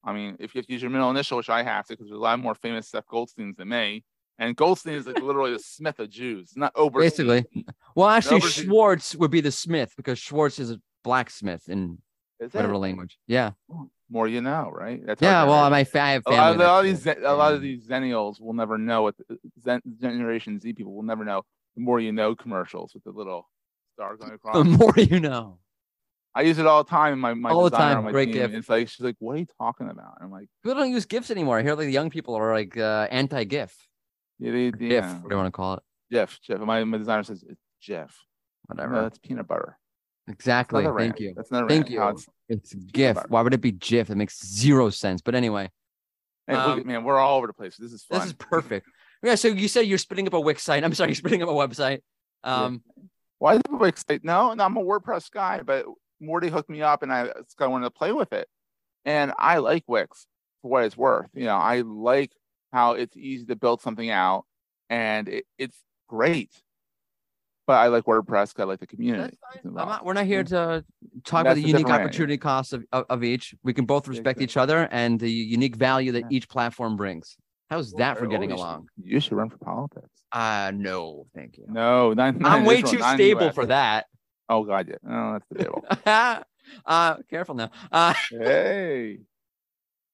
[0.03, 2.07] I mean, if you have to use your middle initial, which I have to, because
[2.07, 4.03] there's a lot more famous Seth Goldsteins than me.
[4.37, 7.27] And Goldstein is like literally the Smith of Jews, not Oberstein.
[7.27, 7.65] basically
[7.95, 11.97] well actually schwartz would be the smith because schwartz is a blacksmith in
[12.39, 13.51] Is whatever language yeah
[14.09, 15.05] More you know, right?
[15.05, 16.93] That's yeah well my fa- I have a lot, family of, a lot of do
[16.93, 17.05] these.
[17.25, 21.03] A lot of these zennials will never know what the Zen, generation Z people will
[21.03, 21.43] never know
[21.75, 23.49] the more you know commercials with the little
[23.93, 24.55] star going across.
[24.55, 25.59] the more you know
[26.35, 28.03] I use it all the time in my, my All the time.
[28.05, 28.35] my Great team.
[28.35, 28.53] gift.
[28.53, 30.13] It's like she's like, what are you talking about?
[30.21, 31.57] I'm like, People don't use GIFs anymore.
[31.59, 33.75] I hear like the young people are like uh, anti-GIF.
[34.39, 35.13] yeah, they, GIF, yeah.
[35.15, 35.83] what do you want to call it?
[36.11, 36.59] Jeff, Jeff.
[36.59, 38.15] My, my designer says it's Jeff.
[38.67, 38.93] Whatever.
[38.93, 39.77] No, that's peanut butter.
[40.27, 40.83] exactly.
[40.83, 41.19] Thank rant.
[41.19, 41.33] you.
[41.35, 42.01] That's another Thank you.
[42.01, 43.17] it's- It's GIF.
[43.29, 44.09] Why would it be GIF?
[44.09, 45.21] It makes zero sense.
[45.21, 45.69] But anyway,
[46.47, 47.75] Hey, Um, at- man, we're all over the place.
[47.77, 48.19] This is fun.
[48.19, 48.87] this is perfect.
[49.21, 49.35] Yeah.
[49.35, 50.81] So you said you're spinning up a Wix site.
[50.83, 51.99] I'm sorry, you're spinning up a website.
[52.45, 52.81] Um,
[53.37, 54.23] Why is it a Wix site?
[54.23, 55.85] No, no, I'm a WordPress guy, but
[56.19, 58.47] Morty hooked me up and I kind of wanted to play with it.
[59.05, 60.27] And I like Wix
[60.61, 61.29] for what it's worth.
[61.33, 62.31] You know, I like
[62.73, 64.45] how it's easy to build something out
[64.89, 65.77] and it, it's
[66.07, 66.51] great.
[67.65, 69.21] But I like WordPress I like the community.
[69.23, 69.77] that's that's fine.
[69.79, 70.83] I'm not, we're not here to
[71.23, 73.53] talk about the unique opportunity costs of, of, of each.
[73.63, 76.27] We can both respect each other and the unique value that Yeah.
[76.37, 77.37] each platform brings.
[77.69, 78.87] How's that for Oh, getting you should- along?
[79.03, 80.09] You should run for politics.
[80.31, 81.65] Uh no, thank you.
[81.69, 83.55] No, not, not I'm way too stable US.
[83.55, 84.05] for that.
[84.49, 84.95] Oh God, yeah.
[85.03, 85.85] No, that's debatable.
[86.85, 87.69] uh careful now.
[87.91, 89.19] Uh hey,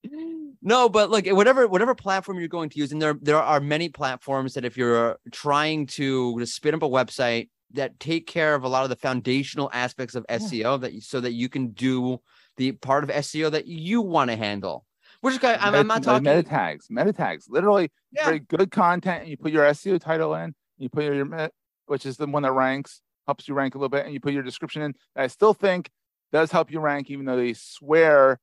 [0.61, 3.89] no, but look, whatever whatever platform you're going to use, and there there are many
[3.89, 8.67] platforms that if you're trying to, spin up a website that take care of a
[8.69, 10.25] lot of the foundational aspects of.
[10.27, 12.19] SEO that you, so that you can do
[12.57, 14.85] the part of SEO that you want to handle.
[15.21, 16.23] Which is I'm, I'm Meta- not talking.
[16.23, 16.87] meta tags.
[16.89, 17.47] Meta tags.
[17.49, 18.25] Literally, Yeah.
[18.25, 19.21] very good content.
[19.21, 20.53] And you put your SEO title in.
[20.77, 21.51] You put your meta-
[21.87, 24.33] which is the one that ranks, helps you rank a little bit, and you put
[24.33, 24.95] your description in.
[25.15, 25.89] I still think
[26.31, 28.39] does help you rank, even though they swear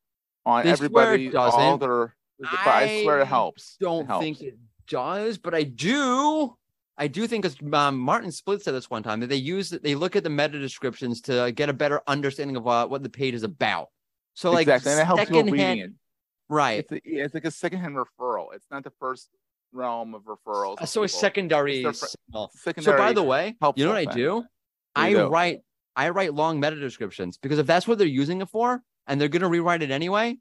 [0.46, 1.36] on They swear it everybody.
[1.36, 1.80] all doesn't.
[1.80, 3.76] their, but I swear it helps.
[3.80, 4.24] Don't helps.
[4.24, 6.56] think it does, but I do.
[6.98, 9.94] I do think because um, Martin Splitt said this one time that they use they
[9.94, 13.34] look at the meta descriptions to get a better understanding of uh, what the page
[13.34, 13.88] is about.
[14.34, 15.90] So like exactly, and it helps people reading it.
[16.48, 16.80] right?
[16.80, 18.54] It's, a, it's like a secondhand referral.
[18.54, 19.28] It's not the first
[19.72, 20.80] realm of referrals.
[20.80, 21.82] Uh, so a secondary.
[21.82, 21.92] Their.
[21.92, 24.44] So by the way, you know what I do?
[24.94, 25.28] I do?
[25.28, 25.60] write
[25.94, 29.28] I write long meta descriptions because if that's what they're using it for, and they're
[29.28, 30.36] gonna rewrite it anyway,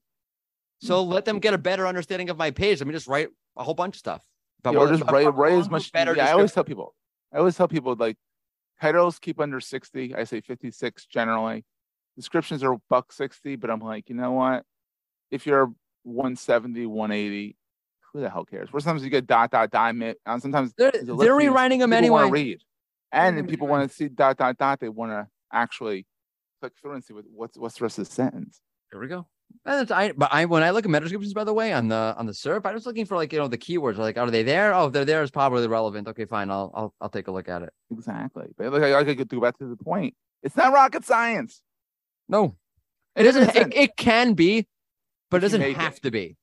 [0.79, 1.11] so Hmm.
[1.11, 2.79] let them get a better understanding of my page.
[2.79, 4.23] Let me just write a whole bunch of stuff.
[4.63, 5.91] But Yeah, or just write, write as much.
[5.91, 6.95] better Yeah, I always tell people.
[7.33, 8.17] I always tell people like
[8.79, 10.15] titles keep under sixty.
[10.15, 11.65] I say fifty-six generally.
[12.15, 14.63] Descriptions are buck sixty, but I'm like, you know what?
[15.31, 17.55] If you're 170, 180,
[18.11, 18.71] who the hell cares?
[18.73, 21.47] Where sometimes you get dot dot dot and sometimes They're, they're a list of these
[21.47, 22.29] rewriting them anyway.
[22.29, 22.61] read,
[23.11, 26.05] and oh if people want to see dot dot dot, they want to actually
[26.61, 28.61] click through and see what, what's what's the rest of the sentence.
[28.91, 29.27] There we go.
[29.65, 32.25] I, but I when I look at meta descriptions, by the way, on the on
[32.25, 33.97] the SERP, I'm just looking for like you know the keywords.
[33.97, 34.73] Like, are they there?
[34.73, 36.07] Oh, if they're there, it's probably relevant.
[36.07, 36.49] Okay, fine.
[36.49, 37.73] I'll I'll I'll take a look at it.
[37.91, 38.47] Exactly.
[38.57, 40.15] But like I, I could go back to the point.
[40.41, 41.61] It's not rocket science.
[42.29, 42.55] No,
[43.15, 43.49] it It doesn't.
[43.49, 43.73] It, isn't.
[43.73, 44.67] it can be,
[45.29, 46.03] but it doesn't have it.
[46.03, 46.37] to be.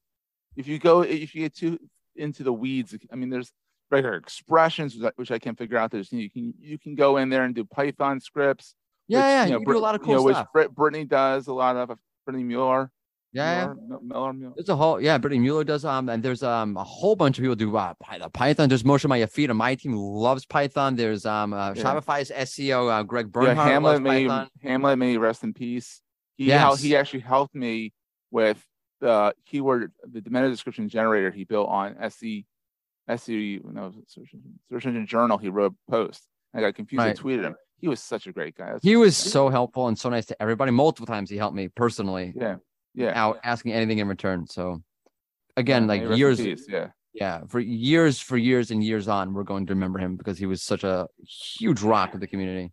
[0.57, 1.79] if you go if you get too
[2.17, 3.53] into the weeds i mean there's
[3.91, 7.45] regular expressions which I- can't figure out there's you can you can go in there
[7.45, 8.75] and do python scripts
[9.07, 9.43] Yeah, which, yeah.
[9.43, 10.53] you You, know, can Brit- do a lot of you cool know, which stuff.
[10.53, 11.91] Brit- britney does a lot of
[12.29, 12.91] britney muller
[13.35, 13.75] yeah, yeah.
[13.75, 14.55] Mueller, Mueller, Mueller.
[14.57, 15.19] There's a whole yeah.
[15.19, 17.93] Britney Muller does um, and there's um a whole bunch of people do uh,
[18.33, 18.71] Python.
[18.71, 19.09] There's Moshe Mayafita.
[19.11, 20.97] My feet on my team loves Python.
[20.97, 21.83] There's um uh, Yeah.
[21.83, 22.91] Shopify's SEO.
[22.91, 24.49] Uh, Greg yeah, Bernhardt hamlet loves may Python.
[24.63, 26.01] hamlet may rest in peace
[26.39, 26.81] he Yes.
[26.81, 27.93] he actually helped me
[28.31, 28.65] with
[29.03, 32.47] the keyword the meta description generator he built on se
[33.09, 35.39] SEO no search engine, search engine journal.
[35.39, 36.27] He wrote a post.
[36.55, 36.99] I got confused.
[37.05, 37.19] Right.
[37.19, 37.55] I tweeted him.
[37.81, 38.73] He was such a great guy.
[38.73, 40.73] That's He was so helpful and so nice to everybody.
[40.73, 42.57] Multiple times he helped me personally yeah,
[42.95, 43.13] yeah.
[43.15, 44.47] out asking anything in return.
[44.49, 44.83] So
[45.57, 48.71] again, Yeah, like may he rest in years, peace, Yeah, yeah, for years, for years
[48.73, 51.07] and years on, we're going to remember him because he was such a
[51.59, 52.73] huge rock of the community.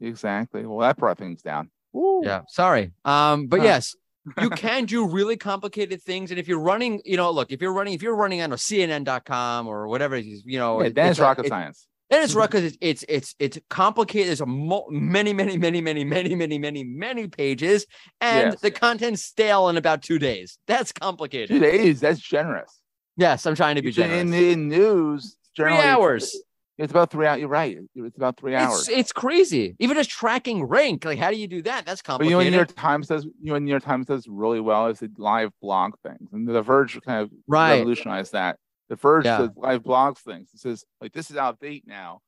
[0.00, 0.64] exactly.
[0.66, 1.70] Well, that brought things down.
[1.92, 2.22] Woo.
[2.24, 2.92] Yeah, sorry.
[3.04, 3.66] Um, but Huh.
[3.66, 3.96] yes,
[4.40, 6.30] you can do really complicated things.
[6.30, 8.56] And if you're running, you know, look, if you're running, if you're running on a
[8.56, 11.86] CNN.com or whatever, you know, Yeah, it- then it's it's rocket it- science.
[12.10, 12.64] Then it's rocket.
[12.64, 14.28] it's, it's it's it's complicated.
[14.28, 17.86] There's a mo- many, many, many, many, many, many, many, many pages,
[18.20, 18.60] and Yes.
[18.60, 20.58] the content's stale in about two days.
[20.66, 21.48] That's complicated.
[21.48, 22.00] Two days.
[22.00, 22.70] That's generous.
[23.16, 24.20] Yes, I'm trying to be generous.
[24.20, 26.36] In, in news, Three hours.
[26.76, 27.38] It's about three hours.
[27.40, 27.78] You're right.
[27.94, 28.88] It's about three hours.
[28.88, 29.76] It's it's crazy.
[29.78, 31.86] Even just tracking rank, like how do you do that?
[31.86, 32.36] That's complicated.
[32.36, 32.50] But you know.
[32.50, 33.24] New York Times does.
[33.24, 36.62] You know, New York Times does really well is the live blog things, and The
[36.62, 37.74] Verge kind of right.
[37.74, 38.58] revolutionized that.
[38.88, 39.38] The Verge Yeah.
[39.38, 40.50] does live blogs things.
[40.52, 42.18] It says like this is out of date now.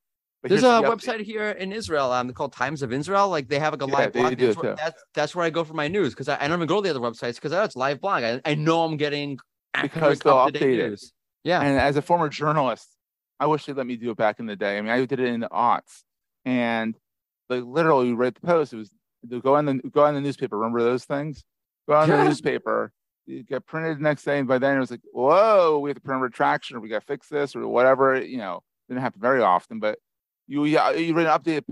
[0.41, 0.95] But There's a the update.
[0.95, 3.27] website here in Israel um called Times of Israel.
[3.27, 4.37] Like they have like a live blog.
[4.37, 6.67] That's where, that's that's where I go for my news because I, I don't even
[6.67, 8.23] go to the other websites because that's live blog.
[8.23, 9.37] I, I know I'm getting
[9.81, 10.89] Because they'll update it.
[10.89, 11.11] news.
[11.43, 11.61] Yeah.
[11.61, 12.87] And as a former journalist,
[13.39, 14.77] I wish they let me do it back in the day.
[14.77, 16.03] I mean, I did it in the aughts,
[16.45, 16.97] and
[17.49, 18.73] like literally, you read the post.
[18.73, 18.91] It was
[19.41, 20.57] go on the go on the newspaper.
[20.57, 21.43] Remember those things?
[21.87, 22.17] Go on Yeah.
[22.17, 22.91] the newspaper.
[23.27, 25.97] It got printed the next day, and by then it was like, whoa, we have
[25.97, 28.21] to print a retraction, or we got to fix this, or whatever.
[28.21, 29.99] You know, didn't happen very often, but
[30.47, 31.63] you yeah, you read an updated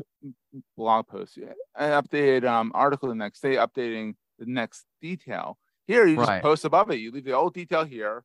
[0.78, 5.58] blog post, yeah, an updated um, article the next day, updating the next detail.
[5.88, 6.42] Here, you just Right.
[6.42, 6.96] post above it.
[6.96, 8.24] You leave the old detail here,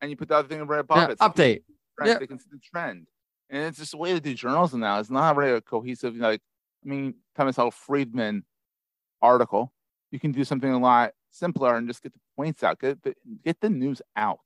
[0.00, 1.18] and you put the other thing right above Yeah, it.
[1.18, 1.62] Update.
[1.96, 2.12] Trend.
[2.12, 2.18] Yeah.
[2.18, 3.06] They can see the trend.
[3.50, 4.98] And it's just a way to do journalism now.
[4.98, 6.40] It's not really a cohesive, like,
[6.84, 7.70] I mean, Thomas L.
[7.70, 8.44] Friedman
[9.22, 9.72] article.
[10.10, 13.14] You can do something a lot simpler and just get the points out, get the,
[13.44, 14.40] get the news out.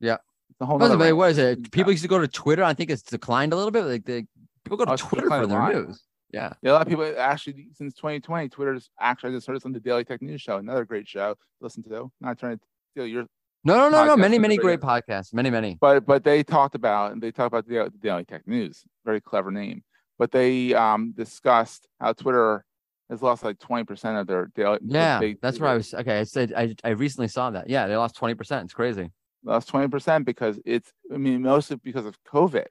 [0.00, 0.18] Yeah.
[0.58, 1.70] The whole By the way, what is it?
[1.70, 2.62] People used to go to Twitter.
[2.64, 3.84] I think it's declined a little bit.
[3.84, 4.26] Like the
[4.64, 5.72] people go to Oh, Twitter for their lot.
[5.74, 6.02] news.
[6.32, 6.52] Yeah.
[6.62, 9.72] Yeah, a lot of people actually, since 2020, Twitter's actually I just heard this on
[9.72, 12.10] the Daily Tech News Show, another great show to listen to.
[12.20, 13.26] Not trying to steal your,
[13.64, 14.16] No, no, no, no.
[14.16, 15.34] Many, many great podcasts.
[15.34, 15.76] Many, many.
[15.80, 19.50] but but they talked about and they talked about the, Daily Tech News, very clever
[19.50, 19.82] name.
[20.18, 22.64] But they um discussed how Twitter
[23.10, 24.78] has lost like 20% of their daily.
[24.84, 25.92] Yeah, they- that's where I was.
[25.92, 27.68] Okay, I said I, I recently saw that.
[27.68, 28.64] Yeah, they lost twenty percent.
[28.64, 29.10] It's crazy.
[29.42, 32.66] lost 20% because it's i mean mostly because of covid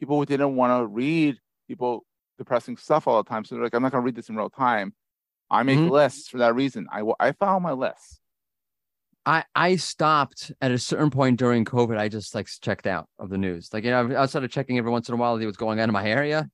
[0.00, 1.38] people didn't want to read
[1.68, 2.02] people
[2.38, 4.36] depressing stuff all the time so they're like i'm not going to read this in
[4.36, 4.94] real time
[5.50, 5.90] i make Mhm.
[5.90, 8.20] lists for that reason i i follow my lists
[9.28, 11.98] I I stopped at a certain point during COVID.
[11.98, 13.68] I just like checked out of the news.
[13.74, 15.78] Like you know, outside of checking every once in a while to see what's going
[15.80, 16.48] on in my area.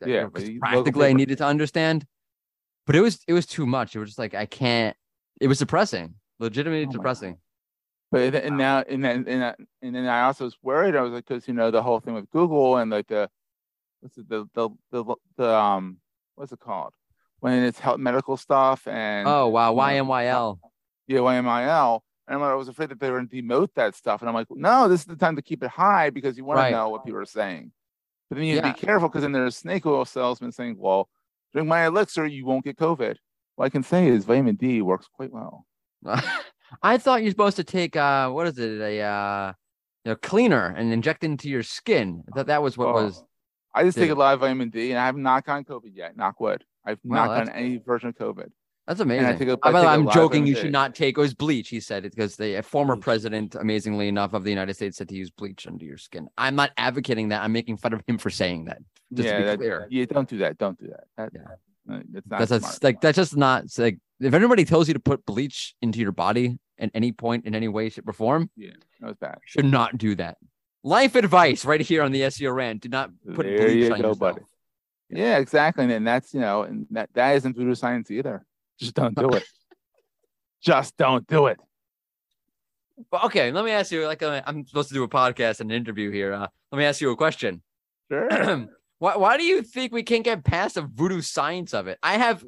[0.00, 2.06] Yeah, you know, but 'cause you- local practically I needed to understand.
[2.86, 3.96] But it was it was too much.
[3.96, 4.96] It was just like I can't.
[5.40, 7.38] It was depressing, legitimately Oh depressing.
[8.12, 11.00] but then- and now and then and, that- and then i also was worried i
[11.00, 13.28] was like because you know the whole thing with google and like the
[14.00, 15.02] what's it the the the,
[15.36, 15.96] the um
[16.36, 16.94] what's it called
[17.40, 19.74] when it's health medical stuff and Oh wow, you
[20.32, 20.60] know,
[21.08, 22.00] YMYL.
[22.26, 24.22] And I was afraid that they were going to demote that stuff.
[24.22, 26.56] And I'm like, no, this is the time to keep it high because you want
[26.56, 26.70] Right.
[26.70, 27.70] to know what people are saying.
[28.30, 28.72] But then you have Yeah.
[28.72, 31.10] to be careful because then there's snake oil salesmen saying, well,
[31.52, 33.16] drink my elixir, you won't get COVID.
[33.56, 35.66] What I can say is vitamin D works quite well.
[36.82, 39.52] I thought you're supposed to take uh what is it a uh
[40.04, 42.24] you know cleaner and inject it into your skin.
[42.28, 43.22] I thought that was what Oh, was.
[43.74, 46.16] I just take a lot of vitamin D and I have not gotten COVID yet.
[46.16, 46.64] Knock wood.
[46.86, 48.50] I've Wow, not gotten any version of COVID.
[48.86, 49.26] That's amazing.
[49.26, 50.46] I take a- Uh, I by the way, take a I'm of joking.
[50.46, 51.16] You should not take.
[51.16, 51.68] It was bleach.
[51.70, 55.08] He said it because the a former president, amazingly enough, of the United States said
[55.08, 56.28] to use bleach under your skin.
[56.36, 57.42] I'm not advocating that.
[57.42, 58.78] I'm making fun of him for saying that.
[59.12, 59.86] Just yeah, to be that- clear.
[59.90, 60.58] yeah, don't do that.
[60.58, 61.04] Don't do that.
[61.16, 61.94] that Yeah.
[61.94, 65.00] uh, That's not That's, that's like that's just not like if anybody tells you to
[65.00, 68.70] put bleach into your body at any point in any way, shape, or form, yeah,
[69.00, 69.38] that was bad.
[69.46, 70.36] should not do that.
[70.82, 72.82] Life advice right here on the SEO rant.
[72.82, 74.18] Do not put There bleach you on go, yourself.
[74.18, 74.40] buddy.
[75.08, 75.90] Yeah, exactly.
[75.92, 78.44] And that's you know, and that that isn't voodoo science either.
[78.78, 79.44] Just don't do it.
[80.62, 81.58] Just don't do it.
[83.10, 84.06] But okay, let me ask you.
[84.06, 86.32] Like uh, I'm supposed to do a podcast and an interview here.
[86.32, 87.62] Uh, let me ask you a question.
[88.10, 88.28] Sure.
[88.98, 91.98] why, why do you think we can't get past the voodoo science of it?
[92.02, 92.44] I have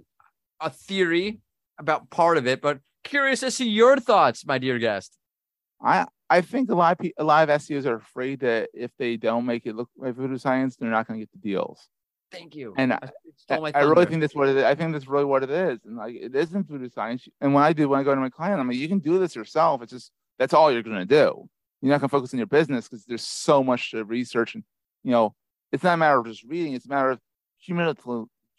[0.60, 1.40] a theory
[1.78, 5.16] about part of it, but curious to see your thoughts, my dear guest.
[5.82, 8.90] I I think a lot of pe- a lot of SEOs are afraid that if
[8.98, 11.88] they don't make it look like voodoo science, they're not going to get the deals.
[12.38, 12.74] Thank you.
[12.76, 12.98] And I,
[13.50, 14.64] I- I really think that's what it is.
[14.64, 15.78] I think that's really what it is.
[15.84, 17.28] And like it isn't voodoo science.
[17.40, 19.18] And when I do, when I go to my client, I'm like, you can do
[19.18, 19.82] this yourself.
[19.82, 21.48] It's just that's all you're going to do.
[21.82, 24.54] You're not going to focus on your business because there's so much to research.
[24.54, 24.64] And
[25.04, 25.34] you know,
[25.72, 26.72] it's not a matter of just reading.
[26.74, 27.20] It's a matter of
[27.64, 28.04] cumulative,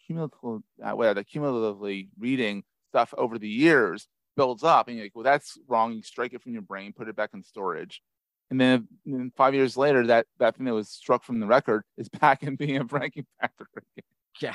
[0.06, 4.88] cumulative, uh, whatever, cumulatively reading stuff over the years builds up.
[4.88, 5.92] And you're like, well, that's wrong.
[5.92, 8.00] You strike it from your brain, put it back in storage.
[8.50, 11.82] And then, then five years later, that that thing that was struck from the record
[11.96, 14.04] is back and being a ranking factor again.
[14.40, 14.54] Yeah.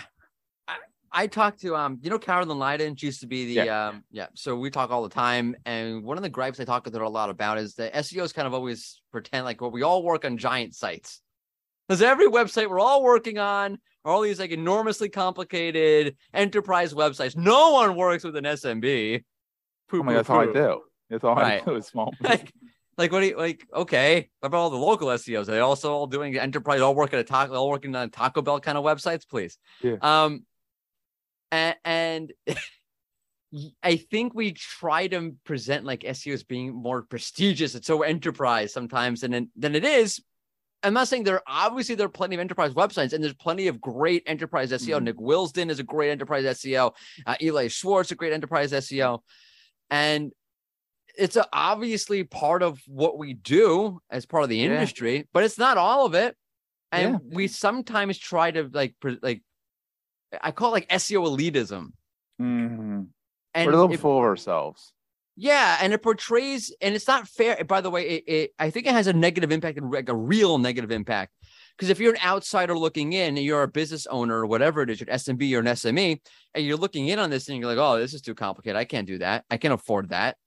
[0.67, 0.77] I,
[1.11, 2.99] I talked to um, you know, Carolyn Lyden.
[2.99, 3.89] She used to be the Yeah.
[3.89, 4.27] um, yeah.
[4.33, 7.01] So we talk all the time, and one of the gripes I talk with her
[7.01, 10.25] a lot about is that SEOs kind of always pretend like well, we all work
[10.25, 11.21] on giant sites.
[11.87, 17.35] Because every website we're all working on are all these like enormously complicated enterprise websites.
[17.35, 19.23] No one works with an SMB.
[19.89, 20.81] Poo, Oh my poo, God, that's all I do.
[21.09, 21.61] That's all Right.
[21.61, 22.13] I do is small.
[22.21, 22.53] like,
[22.97, 23.65] like what do you like?
[23.73, 25.43] Okay, what about all the local SEOs?
[25.43, 28.59] Are they also all doing enterprise, all working at Taco, all working on Taco Bell
[28.59, 29.57] kind of websites, please.
[29.81, 29.97] Yeah.
[30.01, 30.45] Um,
[31.51, 32.33] and, and
[33.83, 37.75] I think we try to present like SEO as being more prestigious.
[37.75, 40.21] It's so enterprise sometimes than than it is.
[40.85, 43.79] I'm not saying there obviously there are plenty of enterprise websites and there's plenty of
[43.79, 44.99] great enterprise SEO.
[44.99, 45.03] Mhm.
[45.03, 46.93] Nick Wilsdon is a great enterprise SEO.
[47.25, 49.19] Uh, Eli Schwartz a great enterprise SEO,
[49.89, 50.33] and
[51.15, 54.65] it's obviously part of what we do as part of the Yeah.
[54.65, 56.35] industry, but it's not all of it.
[56.91, 57.35] And Yeah.
[57.35, 59.41] we sometimes try to like like
[60.41, 61.93] I call it like SEO elitism.
[62.41, 63.07] Mhm.
[63.53, 64.93] And We're a little it- full of ourselves.
[65.35, 67.63] yeah, and it portrays, and it's not fair.
[67.63, 70.15] By the way, it, it I think it has a negative impact, and like a
[70.15, 71.33] real negative impact.
[71.77, 74.89] Because if you're an outsider looking in, and you're a business owner or whatever it
[74.91, 76.21] is, you're an SMB or an SME,
[76.55, 78.75] and you're looking in on this, and you're like, "Oh, this is too complicated.
[78.75, 79.45] I can't do that.
[79.51, 80.37] I can't afford that.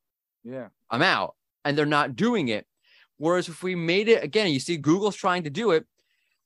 [0.46, 0.68] Yeah.
[0.90, 2.66] I'm out." And they're not doing it.
[3.18, 5.84] Whereas if we made it again, you see, Google's trying to do it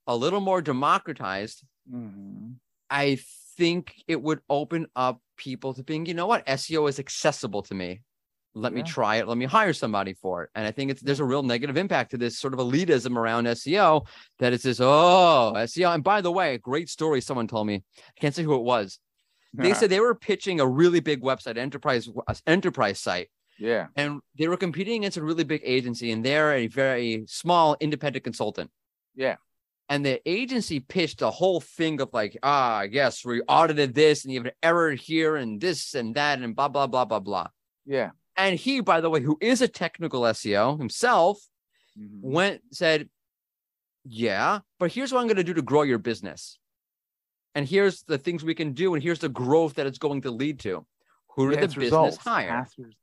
[0.06, 1.64] a little more democratized.
[1.92, 2.54] Mhm.
[2.88, 3.18] I
[3.56, 7.74] think it would open up people to being, you know what, SEO is accessible to
[7.74, 8.00] me.
[8.54, 9.28] Let me try it.
[9.28, 10.50] Let me hire somebody for it.
[10.56, 13.46] And I think it's there's a real negative impact to this sort of elitism around
[13.46, 14.06] SEO
[14.40, 15.94] that it's this, oh, SEO.
[15.94, 17.84] And by the way, a great story someone told me.
[17.98, 18.98] I can't say who it was.
[19.54, 23.28] They said they were pitching a really big website, enterprise uh, enterprise site,
[23.60, 23.86] yeah.
[23.96, 28.24] and they were competing against a really big agency, and they're a very small independent
[28.24, 28.70] consultant.
[29.14, 29.36] Yeah.
[29.88, 34.32] And the agency pitched a whole thing of like, ah, yes, we audited this, and
[34.32, 37.48] you have an error here, and this and that, and blah blah blah blah blah.
[37.86, 38.10] Yeah.
[38.36, 41.38] And he, by the way, who is a technical SEO himself,
[41.98, 42.20] Mhm.
[42.22, 43.08] went said,
[44.04, 46.58] "Yeah, but here's what I'm going to do to grow your business,
[47.56, 50.30] and here's the things we can do, and here's the growth that it's going to
[50.30, 50.86] lead to.
[51.34, 52.16] Who Yeah, did the business results.
[52.18, 52.50] hire?
[52.50, 52.96] Has to, has to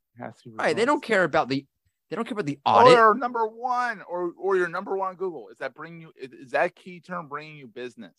[0.45, 0.75] Right?
[0.75, 1.65] They don't care about the
[2.09, 2.97] they don't care about the audit.
[2.97, 5.49] Or number one, or or your number one Google.
[5.49, 6.13] Is that bringing you?
[6.19, 8.13] Is, is that key term bringing you business?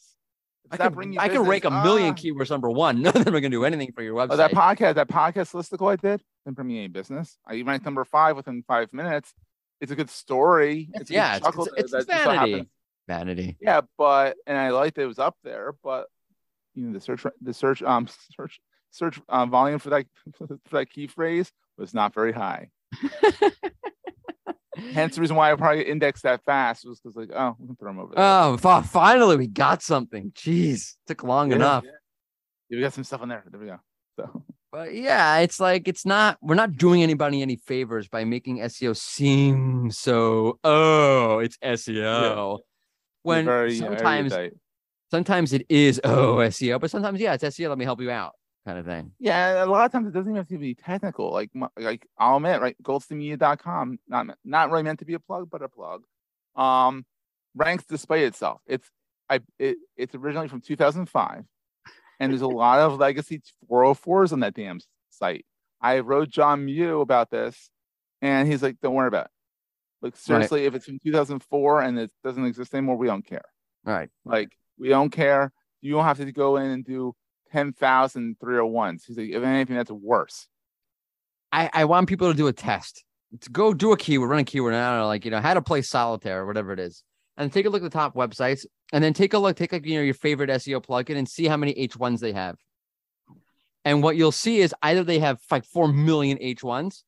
[0.65, 1.49] Does I that can, bring you I can business?
[1.49, 2.15] rank a million Ah.
[2.15, 3.01] keywords number one.
[3.03, 4.33] None of them are going to do anything for your website.
[4.33, 7.39] Oh, that podcast, that podcast listicle I did, didn't bring me any business.
[7.47, 9.33] I ranked number five within five minutes.
[9.81, 10.89] It's a good story.
[10.91, 12.69] It's- It's yeah, good it's- chuckle it's- that it's vanity.
[13.07, 13.57] Vanity.
[13.61, 16.09] Yeah, but and I liked it, it was up there, but
[16.75, 18.07] you know the search the search um
[18.37, 20.07] search search um, volume for that
[20.37, 22.71] for that key phrase was not very high.
[24.93, 27.77] Hence the reason why I probably indexed that fast was because like oh we can
[27.77, 28.15] throw them over.
[28.15, 28.25] There.
[28.25, 30.31] Oh, fi- finally we got something.
[30.33, 31.85] Jeez, took long Yeah, enough.
[31.85, 31.91] yeah.
[32.71, 33.43] Yeah, we got some stuff on there.
[33.51, 33.79] There we go.
[34.17, 36.39] So But yeah, it's like it's not.
[36.41, 40.59] We're not doing anybody any favors by making SEO seem so.
[40.63, 42.59] Oh, it's SEO.
[43.23, 44.33] When very, sometimes,
[45.11, 47.69] sometimes it is oh SEO, but sometimes yeah, it's SEO.
[47.69, 48.35] Let me help you out,
[48.69, 49.13] kind of thing.
[49.19, 51.33] Yeah, a lot of times it doesn't even have to be technical.
[51.33, 52.77] Like, like I'll admit, right?
[52.83, 56.03] Goldsteinmedia.com, not not really meant to be a plug, but a plug.
[56.55, 57.07] Um,
[57.55, 58.61] ranks display itself.
[58.67, 58.87] It's
[59.31, 61.45] I it, it's originally from 2005,
[62.21, 65.47] and there's a lot of legacy 404s on that damn site.
[65.81, 67.71] I wrote John Mew about this,
[68.21, 69.31] and he's like, "Don't worry about it.
[70.03, 73.47] Like seriously, if it's from 2004 and it doesn't exist anymore, we don't care.
[73.83, 74.11] Right?
[74.27, 75.53] Like we don't care.
[75.81, 77.15] You don't have to go in and do
[77.51, 79.07] 10,000 301s.
[79.07, 80.47] He's like, if anything, that's worse.
[81.53, 83.05] I, I want people to do a test.
[83.43, 85.41] To go do a keyword, run a keyword, and I don't know, like you know,
[85.41, 87.05] how to play solitaire or whatever it is,
[87.37, 89.85] and take a look at the top websites, and then take a look, take like
[89.85, 92.57] you know your favorite SEO plugin, and see how many H1s they have.
[93.85, 97.03] And what you'll see is either they have like four million H1s,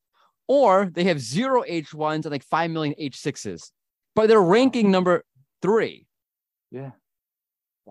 [0.47, 3.71] or they have zero H1s and like five million H6s,
[4.15, 5.25] but they're ranking number
[5.63, 6.07] three.
[6.71, 6.91] Yeah.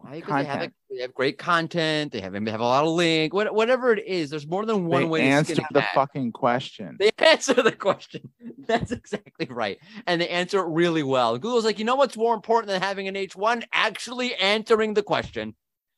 [0.02, 0.16] Why?
[0.16, 2.12] Because they have, they have great content.
[2.12, 3.34] They have they have a lot of link.
[3.34, 6.32] What, whatever it is, there's more than one they way to answer skin the fucking
[6.32, 6.98] question.
[7.00, 8.30] They answer the question.
[8.68, 9.78] That's exactly right.
[10.08, 11.38] And they answer it really well.
[11.38, 13.64] Google's like, you know what's more important than having an H1?
[13.74, 15.56] Actually answering the question.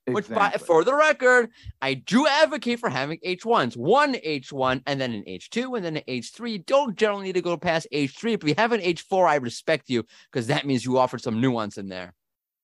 [0.08, 3.78] Which, by, for the record, I do advocate for having H1s.
[3.78, 6.66] One H1 and then an H2 and then an H3.
[6.66, 8.34] Don't generally need to go past H3.
[8.34, 11.78] If you have an H4, I respect you because that means you offered some nuance
[11.78, 12.16] in there.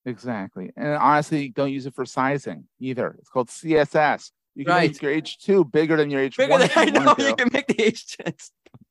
[0.08, 0.72] Exactly.
[0.76, 3.16] And honestly, don't use it for sizing either.
[3.20, 4.32] It's called CSS.
[4.56, 4.92] You can Right.
[4.92, 6.38] make your H2 bigger than your H1.
[6.38, 8.20] Bigger than I you know you can make the H2.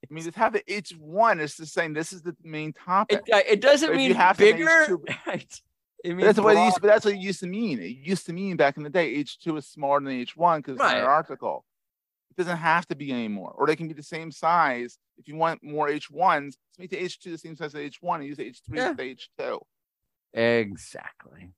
[0.08, 1.40] I mean, just have the H1.
[1.40, 3.22] It's just saying this is the main topic.
[3.26, 4.64] It, it doesn't But mean you have bigger.
[5.26, 5.60] Right.
[6.04, 6.80] It means That's what it used.
[6.80, 7.80] But that's what it used to mean.
[7.80, 10.80] It used to mean back in the day, H2 is smaller than H1 because it's
[10.80, 10.98] Right.
[10.98, 11.64] an article.
[12.30, 14.98] It doesn't have to be anymore, or they can be the same size.
[15.18, 18.24] If you want more H1s, just make the H2 the same size as H1 and
[18.26, 18.90] use the H3 Yeah.
[18.90, 19.60] as the H2.
[20.36, 21.52] Exactly.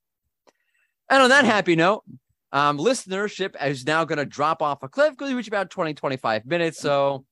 [1.10, 2.04] And on that happy note,
[2.52, 5.94] um, listenership is now going to drop off a cliff because we reach about 20,
[5.94, 6.78] 25 minutes.
[6.78, 7.24] So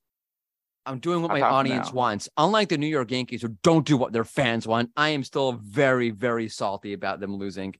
[0.85, 1.93] I'm doing what my audience now?
[1.93, 2.29] wants.
[2.37, 5.53] Unlike the New York Yankees, who don't do what their fans want, I am still
[5.53, 7.75] very, very salty about them losing.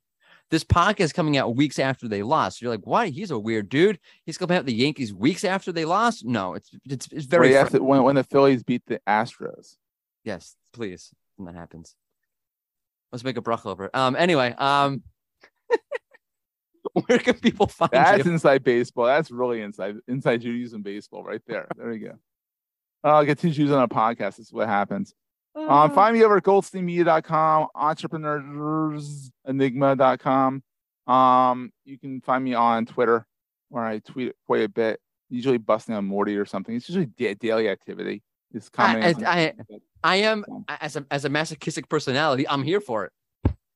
[0.49, 2.62] This podcast coming out weeks after they lost.
[2.62, 3.10] You're like, why?
[3.10, 3.99] He's a weird dude.
[4.25, 6.25] He's coming out the Yankees weeks after they lost.
[6.25, 9.75] No, it's it's it's very Right after, when, when the Phillies beat the Astros.
[10.23, 11.12] Yes, please.
[11.36, 11.95] When that happens.
[13.11, 13.95] Let's make a bracha over it.
[13.95, 15.03] Um, anyway, um,
[17.05, 18.31] where can people find That's you?
[18.31, 19.05] inside baseball.
[19.05, 21.67] That's really inside inside Judaism baseball right there.
[21.75, 22.15] There you go.
[23.03, 24.37] I'll get two Jews on a podcast.
[24.37, 25.13] This is what happens.
[25.55, 30.63] Um, find me over at goldsteinmedia.com, entrepreneursenigma.com.
[31.07, 33.25] Um, you can find me on Twitter
[33.69, 36.75] where I tweet quite a bit, usually busting on Mordy or something.
[36.75, 38.21] It's usually da- daily activity.
[38.53, 39.25] It's commenting.
[39.25, 39.79] on I- something.
[40.03, 42.47] I am as a as a masochistic personality.
[42.47, 43.12] I'm here for it.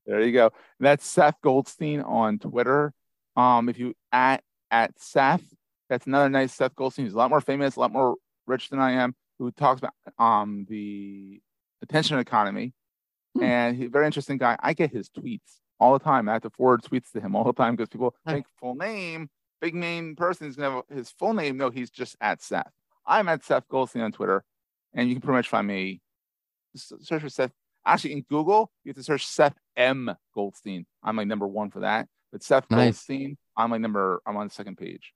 [0.06, 0.46] There you go.
[0.46, 2.92] And that's Seth Goldstein on Twitter.
[3.36, 5.42] Um, if you at at Seth,
[5.88, 7.04] that's another nice Seth Goldstein.
[7.06, 9.14] He's a lot more famous, a lot more rich than I am.
[9.38, 11.40] Who talks about um the
[11.82, 12.72] attention economy,
[13.36, 13.42] Hmm.
[13.44, 14.56] and he's a very interesting guy.
[14.60, 16.28] I get his tweets all the time.
[16.28, 18.34] I have to forward tweets to him all the time because people Hi.
[18.34, 19.28] think full name,
[19.60, 21.56] big main person is gonna have his full name.
[21.56, 22.70] No, he's just at Seth.
[23.04, 24.44] I'm at Seth Goldstein on Twitter,
[24.94, 26.00] and you can pretty much find me.
[26.74, 27.52] Search for Seth
[27.84, 30.14] actually in Google, you have to search Seth M.
[30.34, 30.86] Goldstein.
[31.02, 32.08] I'm like number one for that.
[32.30, 32.84] But Seth Nice.
[32.84, 35.12] Goldstein, I'm like number I'm on the second page.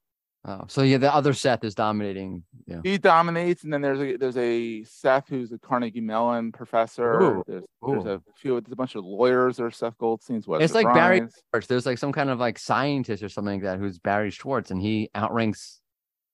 [0.48, 2.44] Oh, so yeah, the other Seth is dominating.
[2.66, 2.80] Yeah.
[2.84, 7.20] He dominates, and then there's a there's a Seth who's a Carnegie Mellon professor.
[7.20, 7.44] Ooh.
[7.48, 10.46] There's there's a few there's a bunch of lawyers are Seth Goldstein's.
[10.46, 11.66] What It's like Barry Schwartz.
[11.66, 14.80] There's like some kind of like scientist or something like that who's Barry Schwartz, and
[14.80, 15.80] he outranks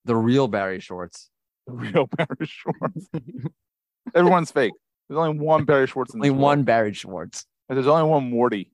[0.04, 1.30] the real Barry Schwartz.
[1.66, 3.08] the real Barry Schwartz.
[4.14, 4.72] Everyone's fake.
[5.08, 6.66] There's only one Barry Schwartz in Only one world.
[6.66, 7.46] Barry Schwartz.
[7.68, 8.68] And There's only one Mordy.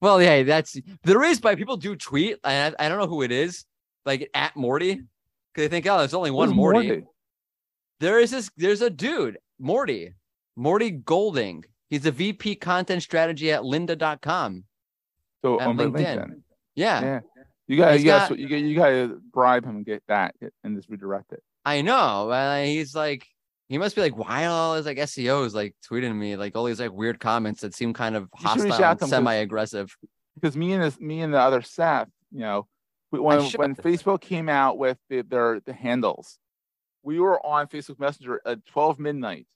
[0.00, 3.22] Well, yeah, that's there is, but people do tweet, and I, I don't know who
[3.22, 3.64] it is,
[4.04, 5.06] like at Mordy, because
[5.54, 7.04] they think, oh, there's only one Who's Mordy.
[8.00, 8.50] There is this.
[8.56, 10.12] There's a dude, Mordy,
[10.58, 11.64] Mordy Golding.
[11.88, 14.64] He's a VP content strategy at Lynda.com.
[15.42, 15.92] So on LinkedIn.
[15.94, 16.40] LinkedIn.
[16.74, 17.20] Yeah, Yeah.
[17.66, 20.76] You got you got- you got you got to bribe him and get that and
[20.76, 21.42] just redirect it.
[21.64, 22.30] I know.
[22.30, 23.26] Uh, he's like,
[23.68, 26.80] he must be like, why all his like SEOs like tweeting me like all these
[26.80, 29.10] like weird comments that seem kind of You should reach hostile and to him 'cause-
[29.10, 29.96] semi-aggressive.
[30.34, 32.66] because me and this, me and the other Seth, you know,
[33.10, 33.22] when
[33.56, 36.38] when Facebook came out with the, their the handles,
[37.02, 39.46] we were on Facebook Messenger at 12 midnight.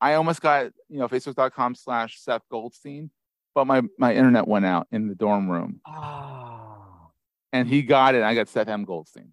[0.00, 3.10] I almost got you know facebook.com slash Seth Goldstein,
[3.54, 7.10] but my my internet went out in the dorm room, Oh.
[7.52, 8.22] and he got it.
[8.22, 9.32] I got Seth M Goldstein.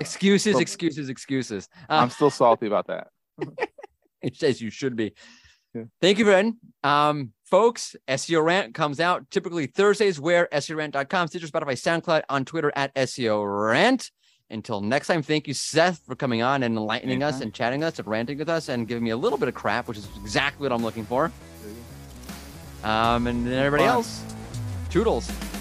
[0.00, 1.68] Excuses, Well- excuses, excuses.
[1.88, 3.08] Uh, I'm still salty about that.
[4.22, 5.14] It says you should be.
[5.74, 5.82] Yeah.
[6.00, 6.52] Thank you, Bren.
[6.84, 12.70] Um, folks, SEO Rant comes out typically Thursdays where SEORant.com, Stitcher, Spotify, SoundCloud, on Twitter
[12.76, 14.12] at SEO Rant.
[14.48, 17.98] Until next time, thank you, Seth, for coming on and enlightening us and chatting us
[17.98, 20.68] and ranting with us and giving me a little bit of crap, which is exactly
[20.68, 21.32] what I'm looking for.
[22.84, 23.94] Um, and then everybody Fun.
[23.96, 24.22] else,
[24.88, 25.26] toodles.
[25.28, 25.51] Cool.